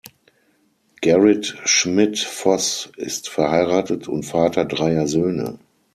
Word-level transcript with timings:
Gerrit 1.03 1.59
Schmidt-Foß 1.63 2.89
ist 2.97 3.29
verheiratet 3.29 4.07
und 4.07 4.23
Vater 4.25 4.65
dreier 4.65 5.05
Söhne. 5.05 5.59